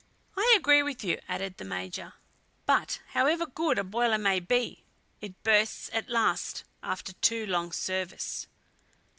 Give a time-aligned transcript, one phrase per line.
[0.35, 2.13] "I agree with you," added the Major,
[2.65, 4.83] "but however good a boiler may be,
[5.19, 8.47] it bursts at last after too long service."